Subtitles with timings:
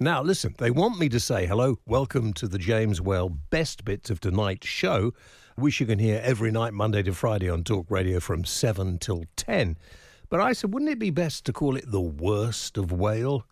[0.00, 4.10] Now, listen, they want me to say hello, welcome to the James Whale Best Bits
[4.10, 5.12] of Tonight show,
[5.56, 9.24] which you can hear every night, Monday to Friday on Talk Radio from 7 till
[9.34, 9.76] 10.
[10.30, 13.44] But I said, wouldn't it be best to call it the worst of Whale?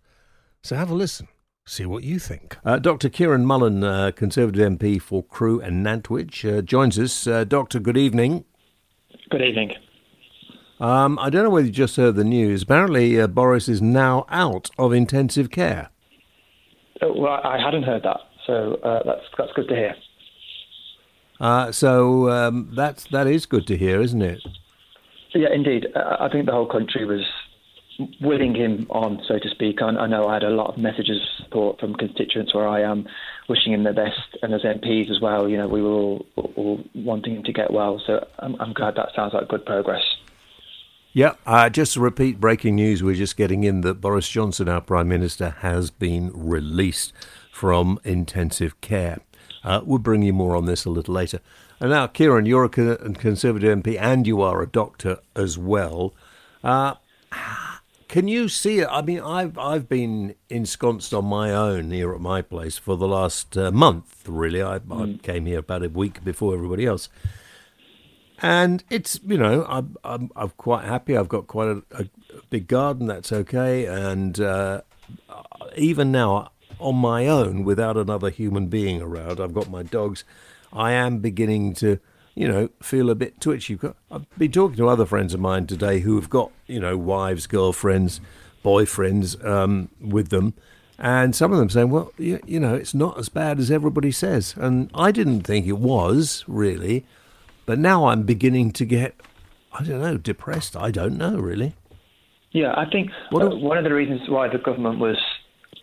[0.62, 1.26] So have a listen,
[1.66, 2.56] see what you think.
[2.64, 3.08] Uh, Dr.
[3.08, 7.26] Kieran Mullan, uh, Conservative MP for Crewe and Nantwich, uh, joins us.
[7.26, 8.44] Uh, Doctor, good evening.
[9.30, 9.72] Good evening.
[10.78, 12.62] Um, I don't know whether you just heard the news.
[12.62, 15.90] Apparently, uh, Boris is now out of intensive care.
[17.02, 19.94] Uh, well, I hadn't heard that, so uh, that's that's good to hear.
[21.40, 24.42] Uh, so um, that's that is good to hear, isn't it?
[25.34, 25.86] Yeah, indeed.
[25.94, 27.24] Uh, I think the whole country was
[28.20, 29.82] willing him on, so to speak.
[29.82, 32.82] I, I know I had a lot of messages of support from constituents where I
[32.82, 33.06] am,
[33.48, 35.48] wishing him the best, and as MPs as well.
[35.48, 38.02] You know, we were all, all wanting him to get well.
[38.06, 40.02] So I'm, I'm glad that sounds like good progress.
[41.16, 44.82] Yeah, uh, just to repeat breaking news, we're just getting in that Boris Johnson, our
[44.82, 47.14] Prime Minister, has been released
[47.50, 49.20] from intensive care.
[49.64, 51.40] Uh, we'll bring you more on this a little later.
[51.80, 56.12] And now, Kieran, you're a Conservative MP and you are a doctor as well.
[56.62, 56.96] Uh,
[58.08, 58.88] can you see it?
[58.90, 63.08] I mean, I've I've been ensconced on my own here at my place for the
[63.08, 64.28] last uh, month.
[64.28, 65.14] Really, I, mm.
[65.14, 67.08] I came here about a week before everybody else
[68.42, 71.16] and it's you know I'm I'm, I'm quite happy.
[71.16, 72.06] I've got quite a, a
[72.50, 73.06] big garden.
[73.06, 74.82] That's okay, and uh,
[75.76, 80.24] even now on my own, without another human being around, I've got my dogs.
[80.72, 81.98] I am beginning to
[82.34, 83.78] you know feel a bit twitchy.
[84.10, 87.46] I've been talking to other friends of mine today who have got you know wives,
[87.46, 88.20] girlfriends,
[88.64, 90.54] boyfriends um, with them.
[90.98, 94.10] And some of them saying, well, you, you know, it's not as bad as everybody
[94.10, 94.54] says.
[94.56, 97.04] And I didn't think it was, really.
[97.66, 99.16] But now I'm beginning to get,
[99.72, 100.76] I don't know, depressed.
[100.76, 101.74] I don't know really.
[102.52, 105.18] Yeah, I think uh, one of the reasons why the government was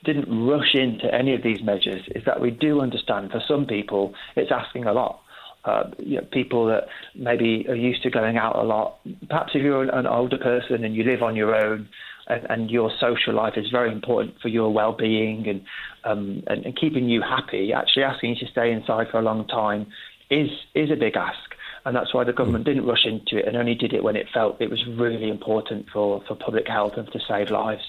[0.04, 4.14] didn't rush into any of these measures is that we do understand for some people
[4.36, 5.22] it's asking a lot.
[5.66, 9.00] Uh, you know, people that maybe are used to going out a lot.
[9.30, 11.88] Perhaps if you're an older person and you live on your own,
[12.28, 15.62] and, and your social life is very important for your well-being and,
[16.04, 17.72] um, and, and keeping you happy.
[17.74, 19.88] Actually, asking you to stay inside for a long time
[20.30, 21.53] is is a big ask
[21.86, 24.28] and that's why the government didn't rush into it and only did it when it
[24.34, 27.84] felt it was really important for, for public health and to save lives.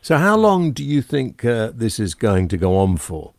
[0.00, 3.32] So, how long do you think uh, this is going to go on for?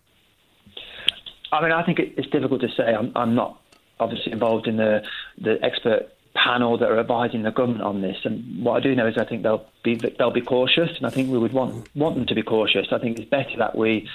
[1.52, 2.94] I mean, I think it, it's difficult to say.
[2.94, 3.60] I'm, I'm not
[4.00, 5.02] obviously involved in the
[5.40, 8.18] the expert panel that are advising the government on this.
[8.24, 11.10] And what I do know is I think they'll be they'll be cautious, and I
[11.10, 12.88] think we would want want them to be cautious.
[12.92, 14.08] I think it's better that we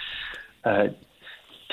[0.65, 0.89] uh,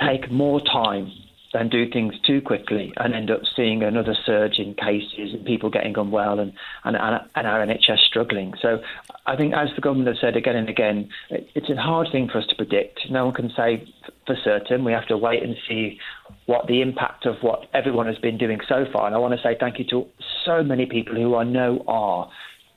[0.02, 1.12] take more time
[1.54, 5.70] than do things too quickly and end up seeing another surge in cases and people
[5.70, 6.54] getting unwell and,
[6.86, 8.54] and, and our NHS struggling.
[8.62, 8.82] So
[9.26, 12.38] I think, as the government has said again and again, it's a hard thing for
[12.38, 13.02] us to predict.
[13.10, 13.86] No one can say
[14.26, 14.86] for certain.
[14.86, 16.00] We have to wait and see
[16.46, 19.06] what the impact of what everyone has been doing so far.
[19.08, 20.08] And I want to say thank you to
[20.46, 22.30] so many people who I know are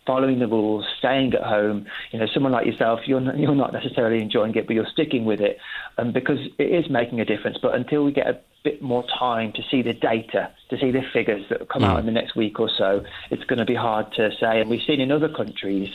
[0.07, 1.87] following the rules, staying at home.
[2.13, 5.25] You know, someone like yourself, you're not, you're not necessarily enjoying it, but you're sticking
[5.25, 5.59] with it
[5.99, 7.59] um, because it is making a difference.
[7.61, 11.03] But until we get a bit more time to see the data, to see the
[11.13, 11.87] figures that come mm.
[11.87, 14.61] out in the next week or so, it's going to be hard to say.
[14.61, 15.89] And we've seen in other countries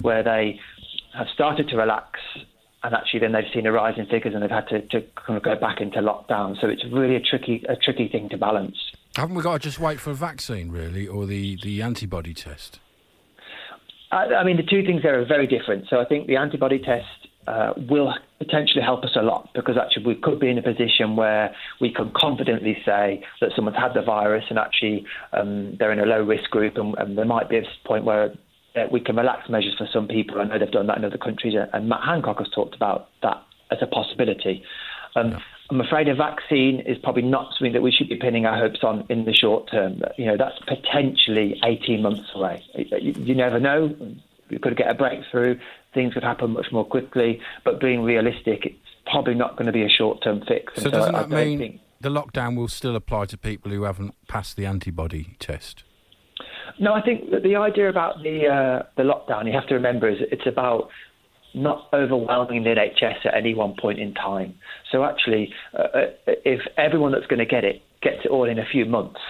[0.00, 0.60] where they
[1.14, 2.18] have started to relax
[2.84, 5.36] and actually then they've seen a rise in figures and they've had to, to kind
[5.36, 6.60] of go back into lockdown.
[6.60, 8.76] So it's really a tricky a tricky thing to balance.
[9.14, 12.80] Haven't we got to just wait for a vaccine, really, or the, the antibody test?
[14.12, 15.86] I, I mean, the two things there are very different.
[15.88, 17.06] So I think the antibody test
[17.46, 21.16] uh, will potentially help us a lot because actually we could be in a position
[21.16, 25.98] where we can confidently say that someone's had the virus and actually um, they're in
[25.98, 28.32] a low risk group and, and, there might be a point where
[28.90, 30.40] we can relax measures for some people.
[30.40, 33.42] I know they've done that in other countries, and Matt Hancock has talked about that
[33.70, 34.62] as a possibility.
[35.16, 35.38] Um, yeah.
[35.72, 38.80] I'm afraid a vaccine is probably not something that we should be pinning our hopes
[38.82, 40.02] on in the short term.
[40.18, 42.62] You know, that's potentially 18 months away.
[42.76, 43.96] You, you never know.
[44.50, 45.58] You could get a breakthrough.
[45.94, 47.40] Things could happen much more quickly.
[47.64, 48.76] But being realistic, it's
[49.06, 50.74] probably not going to be a short-term fix.
[50.74, 51.80] So, so doesn't that mean think...
[52.02, 55.84] the lockdown will still apply to people who haven't passed the antibody test?
[56.80, 60.10] No, I think that the idea about the uh, the lockdown, you have to remember,
[60.10, 60.90] is it's about
[61.54, 64.54] not overwhelming the NHS at any one point in time.
[64.90, 68.58] So actually, uh, uh if everyone that's going to get it gets it all in
[68.58, 69.20] a few months,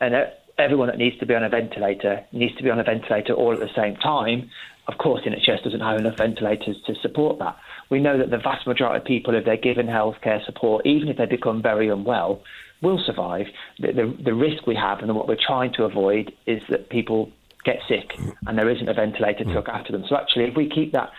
[0.00, 0.24] and uh,
[0.58, 3.52] everyone that needs to be on a ventilator needs to be on a ventilator all
[3.52, 4.50] at the same time,
[4.88, 7.56] of course, NHS doesn't have enough ventilators to support that.
[7.90, 11.18] We know that the vast majority of people, if they're given healthcare support, even if
[11.18, 12.42] they become very unwell,
[12.82, 13.46] will survive.
[13.78, 17.30] The, the, the risk we have and what we're trying to avoid is that people
[17.64, 20.04] get sick and there isn't a ventilator to look after them.
[20.08, 21.10] So actually, if we keep that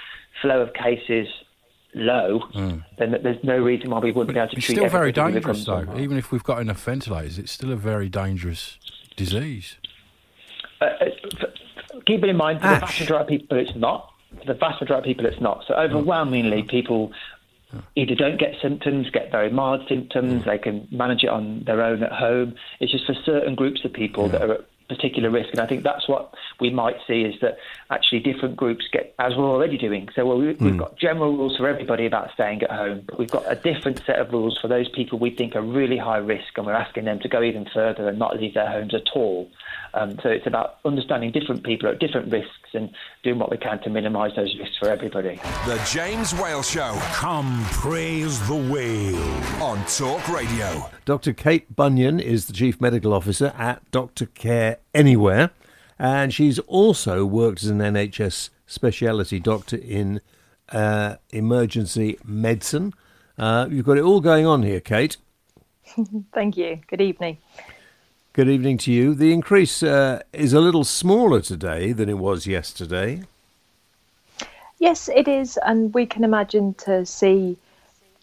[0.42, 1.28] flow of cases
[1.94, 2.84] low, mm.
[2.98, 4.70] then there's no reason why we wouldn't but be able to treat.
[4.70, 5.86] It's still very dangerous, though.
[5.98, 8.78] Even if we've got enough ventilators, it's still a very dangerous
[9.16, 9.78] disease.
[10.82, 11.06] Uh, uh
[12.06, 12.80] keep it in mind, for Ash.
[12.80, 14.10] the vast majority of people, it's not.
[14.40, 15.64] For the vast majority of people, it's not.
[15.68, 17.14] So overwhelmingly, people
[17.96, 22.04] either don't get symptoms, get very mild symptoms, they can manage it on their own
[22.04, 22.56] at home.
[22.80, 24.32] It's just for certain groups of people yeah.
[24.32, 25.50] that are at particular risk.
[25.52, 27.58] And I think that's what we might see is that
[27.90, 30.10] actually different groups get, as we're already doing.
[30.16, 30.78] So well, we, mm.
[30.78, 34.20] got general rules for everybody about staying at home, but we've got a different set
[34.20, 37.20] of rules for those people we think are really high risk, and we're asking them
[37.20, 39.50] to go even further and not leave their homes at all.
[39.96, 42.90] Um, so it's about understanding different people at different risks and
[43.24, 45.36] doing what we can to minimise those risks for everybody.
[45.66, 46.98] The James Whale Show.
[47.14, 50.90] Come praise the whale on Talk Radio.
[51.06, 51.34] Dr.
[51.34, 55.52] Kate Bunyan is the Chief Medical Officer at Doctor Care Anywhere,
[56.00, 60.22] and she's also worked as an NHS speciality doctor in
[60.70, 62.94] uh, emergency medicine.
[63.38, 65.18] Uh, you've got it all going on here, Kate.
[66.34, 66.80] Thank you.
[66.88, 67.38] Good evening.
[68.34, 69.14] Good evening to you.
[69.14, 73.22] The increase uh, is a little smaller today than it was yesterday.
[74.80, 77.58] Yes, it is, and we can imagine to see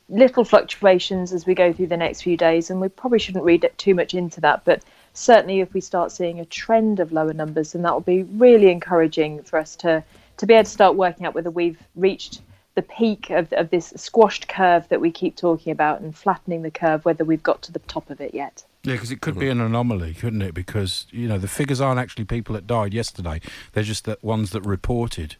[0.09, 3.71] little fluctuations as we go through the next few days, and we probably shouldn't read
[3.77, 4.65] too much into that.
[4.65, 4.83] But
[5.15, 8.73] certainly, if we start seeing a trend of lower numbers, then that will be really
[8.73, 10.03] encouraging for us to
[10.39, 12.41] to be able to start working out whether we've reached
[12.81, 16.71] the peak of, of this squashed curve that we keep talking about and flattening the
[16.71, 18.65] curve, whether we've got to the top of it yet.
[18.85, 20.55] Yeah, because it could be an anomaly, couldn't it?
[20.55, 23.43] Because you know the figures aren't actually people that died yesterday;
[23.73, 25.37] they're just the ones that reported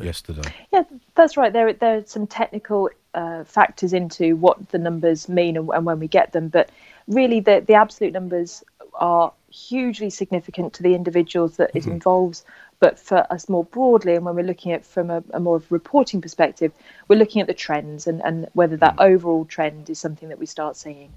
[0.00, 0.48] yesterday.
[0.72, 0.84] Yeah,
[1.16, 1.52] that's right.
[1.52, 5.98] There, there are some technical uh, factors into what the numbers mean and, and, when
[5.98, 6.70] we get them, but
[7.08, 8.62] really, the the absolute numbers
[8.94, 11.92] are hugely significant to the individuals that it mm-hmm.
[11.92, 12.44] involves.
[12.78, 15.64] But for us more broadly, and when we're looking at from a, a, more of
[15.64, 16.72] a reporting perspective,
[17.08, 19.14] we're looking at the trends and, and whether that mm-hmm.
[19.14, 21.12] overall trend is something that we start seeing.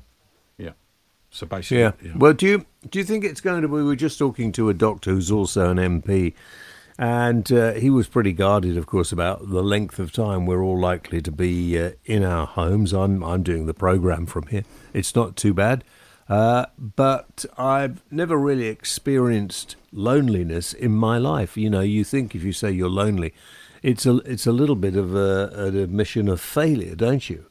[0.58, 0.72] Yeah.
[1.32, 1.92] So basically, yeah.
[2.02, 2.12] yeah.
[2.16, 3.68] Well, do you do you think it's going to?
[3.68, 6.34] We were just talking to a doctor who's also an MP,
[6.98, 10.80] and uh, he was pretty guarded, of course, about the length of time we're all
[10.80, 12.94] likely to be uh, in our homes.
[12.94, 14.64] I'm I'm doing the program from here.
[14.94, 15.84] It's not too bad,
[16.28, 21.58] uh, but I've never really experienced loneliness in my life.
[21.58, 23.34] You know, you think if you say you're lonely,
[23.82, 27.46] it's a it's a little bit of a, an admission of failure, don't you?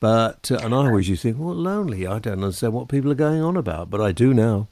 [0.00, 2.06] But uh, and I always to think, well, lonely.
[2.06, 4.68] I don't understand what people are going on about, but I do now.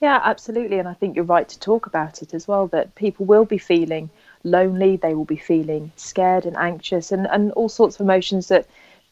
[0.00, 2.68] Yeah, absolutely, and I think you're right to talk about it as well.
[2.68, 4.10] That people will be feeling
[4.44, 8.66] lonely, they will be feeling scared and anxious, and and all sorts of emotions that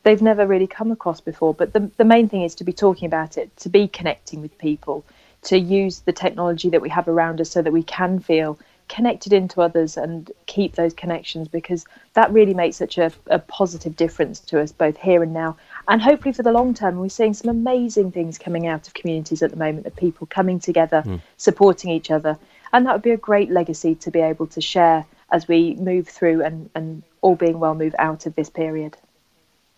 [0.04, 1.54] they've never really come across before.
[1.54, 4.56] But the the main thing is to be talking about it, to be connecting with
[4.58, 5.04] people,
[5.46, 9.32] to use the technology that we have around us so that we can feel connected
[9.32, 11.84] into others and keep those connections because
[12.14, 15.56] that really makes such a, a, positive difference to us both here and now
[15.88, 19.42] and hopefully for the long term we're seeing some amazing things coming out of communities
[19.42, 21.20] at the moment of people coming together mm.
[21.36, 22.38] supporting each other
[22.72, 26.06] and that would be a great legacy to be able to share as we move
[26.06, 28.96] through and, and all being well move out of this period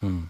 [0.02, 0.28] mm.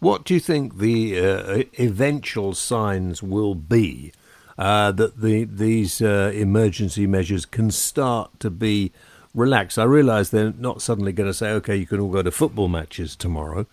[0.00, 4.10] what do you think the uh, eventual signs will be
[4.58, 8.92] uh, that the these uh, emergency measures can start to be
[9.34, 9.78] relaxed.
[9.78, 12.68] I realise they're not suddenly going to say, "Okay, you can all go to football
[12.68, 13.66] matches tomorrow,"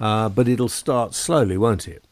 [0.00, 2.04] uh, but it'll start slowly, won't it?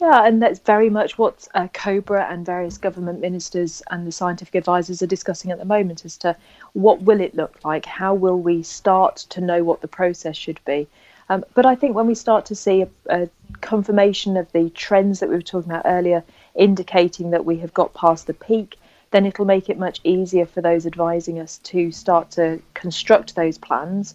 [0.00, 4.54] Yeah, and that's very much what uh, COBRA and various government ministers and the scientific
[4.54, 6.34] advisors are discussing at the moment as to
[6.72, 7.84] what will it look like?
[7.84, 10.88] How will we start to know what the process should be?
[11.28, 13.28] Um, but I think when we start to see a, a
[13.60, 16.24] confirmation of the trends that we were talking about earlier,
[16.60, 18.76] indicating that we have got past the peak,
[19.10, 23.58] then it'll make it much easier for those advising us to start to construct those
[23.58, 24.14] plans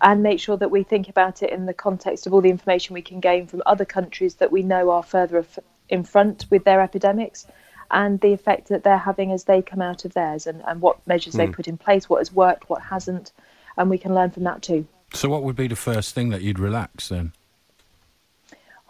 [0.00, 2.94] and make sure that we think about it in the context of all the information
[2.94, 5.44] we can gain from other countries that we know are further
[5.88, 7.46] in front with their epidemics
[7.90, 11.04] and the effect that they're having as they come out of theirs and, and what
[11.06, 11.38] measures mm.
[11.38, 11.52] they hmm.
[11.52, 13.32] put in place, what has worked, what hasn't,
[13.76, 14.86] and we can learn from that too.
[15.14, 17.32] So, what would be the first thing that you'd relax then?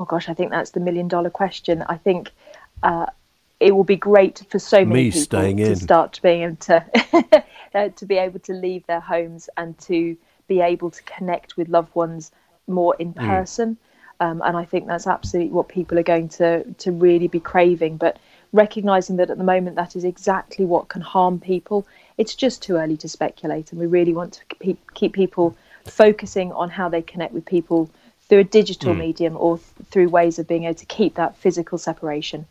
[0.01, 1.85] Oh gosh, I think that's the million dollar question.
[1.89, 2.33] I think
[2.83, 3.07] uh,
[3.61, 5.77] it will be great for so many Me people to in.
[5.77, 7.45] start being able to
[7.75, 10.17] uh, to be able to leave their homes and to
[10.47, 12.31] be able to connect with loved ones
[12.67, 13.27] more in hmm.
[13.27, 13.75] person.
[13.75, 13.85] Mm.
[14.21, 17.97] Um, and I think that's absolutely what people are going to to really be craving.
[17.99, 18.19] But
[18.53, 22.77] recognizing that at the moment that is exactly what can harm people, it's just too
[22.77, 27.03] early to speculate, and we really want to keep, keep people focusing on how they
[27.03, 27.91] connect with people
[28.23, 28.99] through a digital mm.
[28.99, 32.47] medium or th- through ways of being able to keep that physical separation.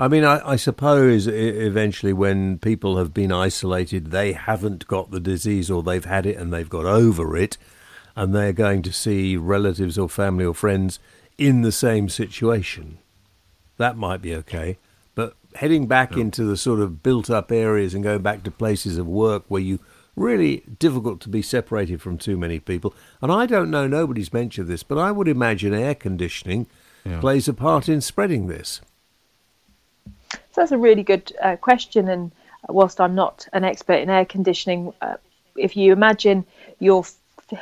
[0.00, 5.20] I mean, I, I, suppose eventually when people have been isolated, they haven't got the
[5.20, 7.58] disease or they've had it and they've got over it,
[8.16, 11.00] and they're going to see relatives or family or friends
[11.36, 12.96] in the same situation.
[13.76, 14.78] That might be okay.
[15.14, 16.22] But heading back yeah.
[16.22, 19.60] into the sort of built up areas and going back to places of work where
[19.60, 19.80] you
[20.16, 22.94] really difficult to be separated from too many people.
[23.20, 26.68] And I don't know, nobody's mentioned this, but I would imagine air conditioning
[27.04, 27.20] yeah.
[27.20, 28.80] plays a part in spreading this.
[30.60, 32.06] That's a really good uh, question.
[32.10, 32.32] And
[32.68, 35.14] whilst I'm not an expert in air conditioning, uh,
[35.56, 36.44] if you imagine
[36.80, 37.02] your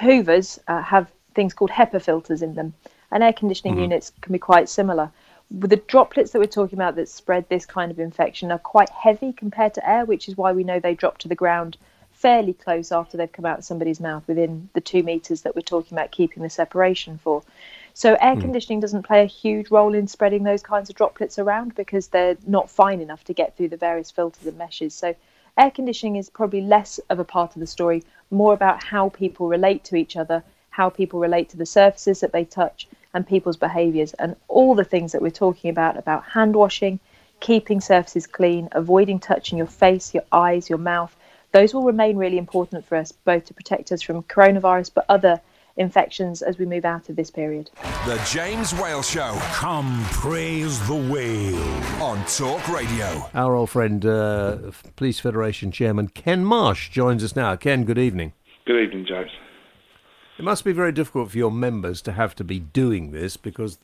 [0.01, 2.75] Hoovers uh, have things called HEPA filters in them,
[3.13, 3.83] and air conditioning mm-hmm.
[3.83, 5.13] units can be quite similar.
[5.49, 9.33] The droplets that we're talking about that spread this kind of infection are quite heavy
[9.33, 11.77] compared to air, which is why we know they drop to the ground
[12.11, 15.63] fairly close after they've come out of somebody's mouth within the two meters that we're
[15.63, 17.45] talking about keeping the separation for.
[17.99, 18.41] So air mm.
[18.41, 22.37] conditioning doesn't play a huge role in spreading those kinds of droplets around because they're
[22.47, 24.95] not fine enough to get through the various filters and meshes.
[24.95, 25.17] So
[25.57, 29.49] air conditioning is probably less of a part of the story, more about how people
[29.49, 33.57] relate to each other, how people relate to the surfaces that they touch, and people's
[33.57, 37.01] behaviours, and all the things that we're talking about about hand washing,
[37.41, 41.17] keeping surfaces clean, avoiding touching your face, your eyes, your mouth.
[41.51, 45.41] Those will remain really important for us, both to protect us from coronavirus, but other
[45.79, 47.71] infections as we move out of this period.
[48.05, 49.39] The James Whale Show.
[49.53, 52.03] Come praise the whale.
[52.03, 53.29] On Talk Radio.
[53.35, 57.57] Our old friend, uh, Police Federation Chairman Ken Marsh joins us now.
[57.57, 58.33] Ken, good evening.
[58.67, 59.31] Good evening, James.
[60.39, 63.79] It must be very difficult for your members to have to be doing this because,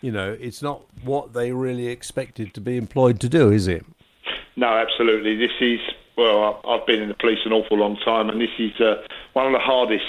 [0.00, 3.84] you know, it's not what they really expected to be employed to do, is it?
[4.56, 5.36] No, absolutely.
[5.36, 5.78] This is,
[6.16, 9.02] well, I've been in the police an awful long time, and this is uh,
[9.34, 10.04] one of the hardest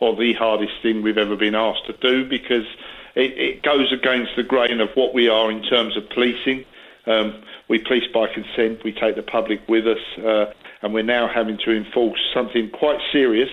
[0.00, 2.66] or the hardest thing we've ever been asked to do because
[3.14, 6.64] it, it goes against the grain of what we are in terms of policing.
[7.06, 10.52] Um, we police by consent, we take the public with us, uh,
[10.82, 13.50] and we're now having to enforce something quite serious,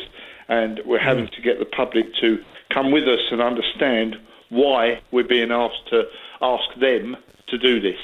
[0.47, 4.15] and we're having to get the public to come with us and understand
[4.49, 6.03] why we're being asked to
[6.41, 7.99] ask them to do this.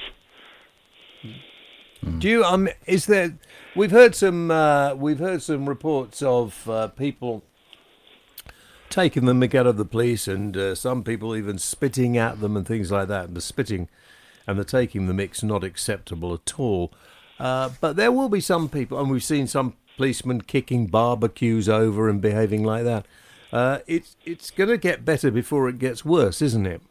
[2.18, 2.44] Do you?
[2.44, 3.38] Um, is there?
[3.76, 4.50] We've heard some.
[4.50, 7.44] Uh, we've heard some reports of uh, people
[8.92, 12.56] taking the mick out of the police, and uh, some people even spitting at them
[12.56, 13.26] and things like that.
[13.26, 13.88] And the spitting
[14.46, 16.92] and the taking the mick's not acceptable at all.
[17.40, 22.10] Uh, but there will be some people, and we've seen some policemen kicking barbecues over
[22.10, 23.06] and behaving like that.
[23.52, 26.82] Uh, it's it's going to get better before it gets worse, isn't it?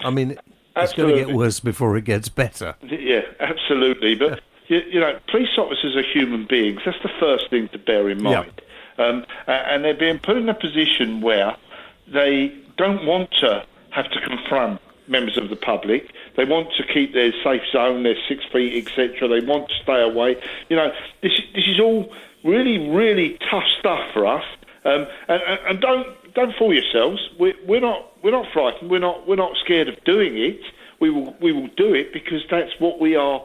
[0.00, 0.36] I mean,
[0.76, 2.74] it's going to get worse before it gets better.
[2.82, 4.14] Yeah, absolutely.
[4.14, 6.80] But you, you, know, police officers are human beings.
[6.84, 8.60] That's the first thing to bear in mind.
[8.98, 11.56] Um, and they're being put in a position where
[12.08, 16.12] they don't want to have to confront members of the public.
[16.36, 19.28] They want to keep their safe zone, their six feet, etc.
[19.28, 20.36] They want to stay away.
[20.68, 22.12] You know, this this is all
[22.44, 24.44] really, really tough stuff for us.
[24.84, 27.20] Um, and, and, don't don't fool yourselves.
[27.38, 28.90] We're, we're not we're not frightened.
[28.90, 30.60] We're not we're not scared of doing it.
[30.98, 33.44] We will we will do it because that's what we are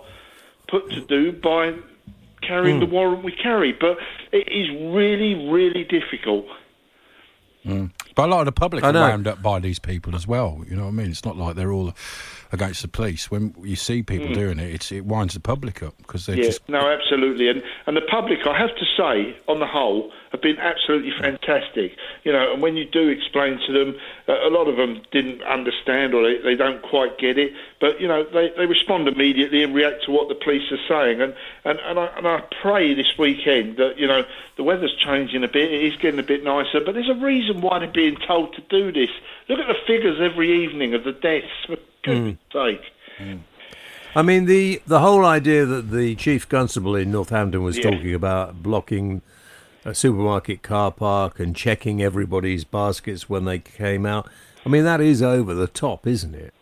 [0.67, 1.75] put to do by
[2.41, 2.81] carrying mm.
[2.81, 3.73] the warrant we carry.
[3.73, 3.97] But
[4.31, 6.45] it is really, really difficult.
[7.65, 7.91] Mm.
[8.15, 10.63] But a lot of the public are wound up by these people as well.
[10.69, 11.11] You know what I mean?
[11.11, 11.93] It's not like they're all
[12.51, 13.29] against the police.
[13.29, 14.35] When you see people mm.
[14.35, 16.67] doing it, it winds the public up because they're yeah, just.
[16.69, 17.49] No, absolutely.
[17.49, 21.93] And, and the public, I have to say, on the whole, have been absolutely fantastic.
[22.23, 23.95] You know, and when you do explain to them,
[24.27, 27.99] uh, a lot of them didn't understand or they, they don't quite get it, but
[28.01, 31.21] you know, they, they respond immediately and react to what the police are saying.
[31.21, 34.23] And and and I, and I pray this weekend that you know
[34.57, 37.61] the weather's changing a bit, it is getting a bit nicer, but there's a reason
[37.61, 39.09] why they're being told to do this.
[39.47, 41.79] Look at the figures every evening of the deaths.
[42.07, 42.37] For mm.
[42.53, 42.81] sake.
[43.19, 43.39] Mm.
[44.15, 47.91] I mean, the the whole idea that the chief constable in Northampton was Yeah.
[47.91, 49.21] talking about blocking
[49.85, 54.27] a supermarket car park and checking everybody's baskets when they came out.
[54.65, 56.53] I mean, that is over the top, isn't it?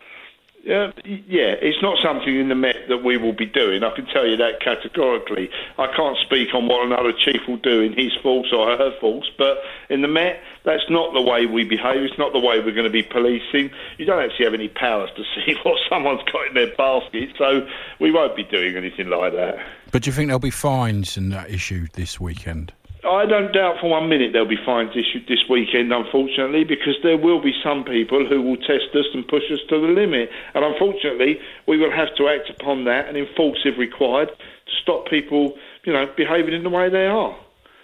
[0.65, 3.83] Yeah, yeah, it's not something in the Met that we will be doing.
[3.83, 5.47] I can tell you that categorically.
[5.77, 9.29] I can't speak on what another chief will do in his force or her force,
[9.37, 9.59] but
[9.91, 12.01] in the Met, that's not the way we behave.
[12.01, 13.69] It's not the way we're going to be policing.
[13.99, 17.67] You don't actually have any powers to see what someone's got in their basket, so
[17.99, 19.59] we won't be doing anything like that.
[19.91, 22.73] But do you think there'll be fines and that issued this weekend?
[23.05, 27.17] I don't doubt for one minute there'll be fines issued this weekend, unfortunately, because there
[27.17, 30.29] will be some people who will test us and push us to the limit.
[30.53, 35.07] And unfortunately, we will have to act upon that and enforce if required to stop
[35.07, 37.37] people, you know, behaving in the way they are.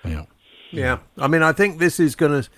[0.04, 0.25] Yeah.
[0.72, 2.50] Yeah, I mean, I think this is going to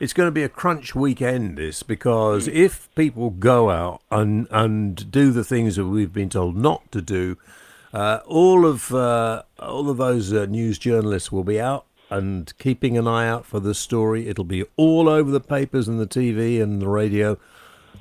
[0.00, 1.56] it's going to be a crunch weekend.
[1.56, 6.56] This because if people go out and and do the things that we've been told
[6.56, 7.36] not to do,
[7.92, 12.98] uh, all of uh, all of those uh, news journalists will be out and keeping
[12.98, 14.28] an eye out for the story.
[14.28, 17.38] It'll be all over the papers and the TV and the radio.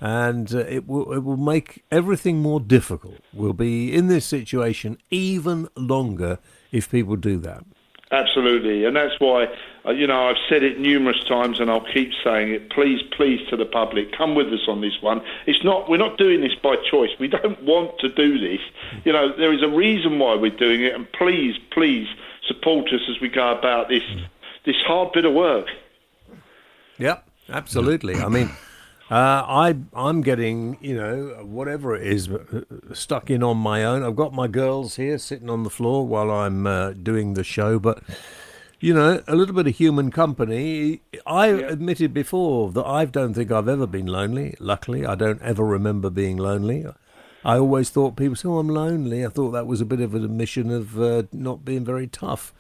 [0.02, 3.18] And uh, it will it will make everything more difficult.
[3.34, 6.40] We'll be in this situation even longer
[6.72, 7.66] if people do that.
[8.12, 9.46] Absolutely, and that's why,
[9.86, 12.72] uh, you know, I've said it numerous times, and I'll keep saying it.
[12.72, 15.22] Please, please, to the public, come with us on this one.
[15.46, 17.12] It's not, we're not doing this by choice.
[17.20, 18.62] We don't want to do this.
[19.06, 22.08] You know, there is a reason why we're doing it, and please, please
[22.50, 24.04] support us as we go about this
[24.66, 25.68] this hard bit of work.
[26.98, 28.16] Yep, absolutely.
[28.16, 28.50] I mean,
[29.10, 32.64] uh, I I'm getting you know whatever it is uh,
[32.94, 34.04] stuck in on my own.
[34.04, 37.80] I've got my girls here sitting on the floor while I'm uh, doing the show,
[37.80, 38.04] but
[38.82, 41.02] you know a little bit of human company.
[41.26, 44.56] I admitted before that I don't think I've ever been lonely.
[44.60, 46.86] Luckily, I don't ever remember being lonely.
[47.44, 50.14] I always thought people say, "Oh, I'm lonely." I thought that was a bit of
[50.16, 52.54] an admission of uh, not being very tough,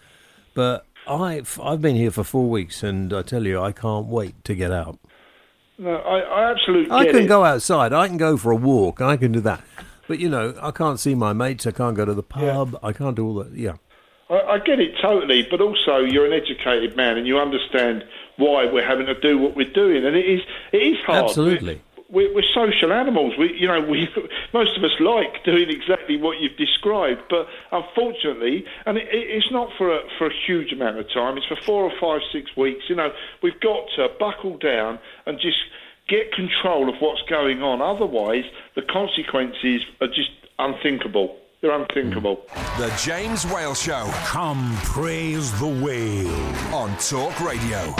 [0.53, 0.85] but.
[1.07, 4.53] I've I've been here for four weeks, and I tell you, I can't wait to
[4.53, 4.99] get out.
[5.79, 7.27] No, I, I absolutely I can it.
[7.27, 7.93] go outside.
[7.93, 9.01] I can go for a walk.
[9.01, 9.63] I can do that.
[10.07, 11.65] But you know, I can't see my mates.
[11.65, 12.77] I can't go to the pub.
[12.83, 13.53] I can't do all that.
[13.53, 13.75] Yeah.
[14.29, 18.03] I, I get it totally, but also you're an educated man and you understand
[18.37, 20.41] why we're having to do what we're doing, and it is
[20.73, 21.25] it is hard.
[21.25, 21.81] Absolutely.
[22.11, 23.35] We're, we're social animals.
[23.37, 24.07] We, you know, we
[24.53, 29.51] most of us like doing exactly what you've described, but unfortunately, and it, it- it's
[29.51, 31.37] not for a, for a huge amount of time.
[31.37, 32.83] It's for four or five, six weeks.
[32.89, 33.11] You know,
[33.43, 35.57] we've got to buckle down and just
[36.07, 37.81] get control of what's going on.
[37.81, 38.45] Otherwise,
[38.75, 41.37] the consequences are just unthinkable.
[41.61, 42.45] They're unthinkable.
[42.77, 46.73] The James Whale Show Come praise the whale.
[46.73, 47.93] on Talk Radio.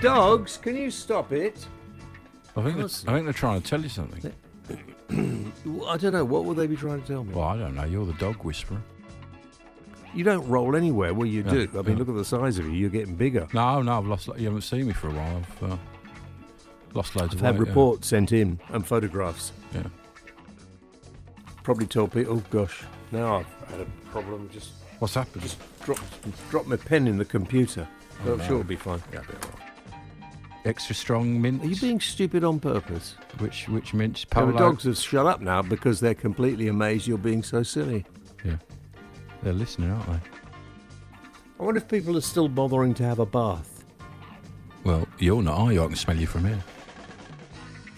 [0.00, 1.66] Dogs, can you stop it?
[2.56, 4.32] I think, that's, I think they're trying to tell you something.
[5.88, 6.24] I don't know.
[6.24, 7.34] What will they be trying to tell me?
[7.34, 7.84] Well, I don't know.
[7.84, 8.80] You're the dog whisperer.
[10.14, 11.14] You don't roll anywhere.
[11.14, 11.68] Well, you Yeah, do.
[11.74, 11.98] I mean, yeah.
[11.98, 12.72] look at the size of you.
[12.72, 13.46] You're getting bigger.
[13.52, 14.26] No, no, I've lost.
[14.36, 15.36] You haven't seen me for a while.
[15.62, 15.76] I've uh,
[16.94, 17.66] lost loads I've of had weight.
[17.66, 17.68] yeah.
[17.68, 19.52] reports sent in and photographs.
[19.72, 19.84] Yeah.
[21.62, 22.82] Probably told people, oh gosh,
[23.12, 24.50] now I've had a problem.
[24.52, 25.42] Just What's happened?
[25.42, 26.02] just dropped,
[26.50, 27.86] drop my pen in the computer.
[28.26, 28.44] Oh, I'm no.
[28.44, 29.02] sure it'll be fine.
[29.12, 29.69] Yeah, a bit all right.
[30.64, 31.64] Extra strong mints.
[31.64, 33.14] Are you being stupid on purpose?
[33.38, 34.26] Which which mints?
[34.34, 34.52] Now, Polo.
[34.52, 38.04] the dogs have shut up now because they're completely amazed you're being so silly.
[38.44, 38.56] Yeah.
[39.42, 40.20] They're listening, aren't they?
[41.58, 43.84] I wonder if people are still bothering to have a bath.
[44.84, 45.82] Well, you're not, are you?
[45.82, 46.58] I can smell you from here.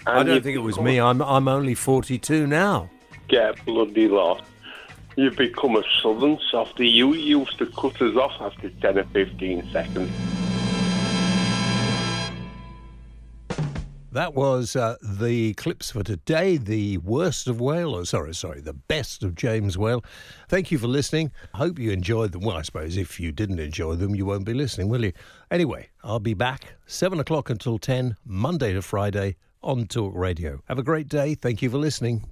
[0.06, 1.00] I don't think it was me.
[1.00, 2.90] I'm I'm only 42 now.
[3.28, 4.44] get bloody lost.
[5.16, 6.88] You've become a southern softy.
[6.88, 10.10] You used to cut us off after 10 or 15 seconds.
[14.12, 16.58] That was uh, the clips for today.
[16.58, 20.04] The worst of Whale, or sorry, sorry, the best of James Whale.
[20.50, 21.32] Thank you for listening.
[21.54, 22.42] I hope you enjoyed them.
[22.42, 25.12] Well, I suppose if you didn't enjoy them, you won't be listening, will you?
[25.50, 30.60] Anyway, I'll be back seven o'clock until ten, Monday to Friday on Talk Radio.
[30.66, 31.34] Have a great day.
[31.34, 32.31] Thank you for listening.